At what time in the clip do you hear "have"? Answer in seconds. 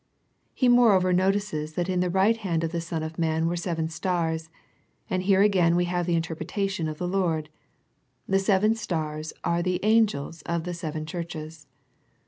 5.85-6.07